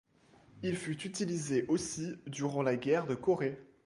Il 0.63 0.77
fut 0.77 0.99
utilisé 1.05 1.65
aussi 1.67 2.15
durant 2.25 2.63
la 2.63 2.75
guerre 2.75 3.05
de 3.05 3.13
Corée. 3.13 3.61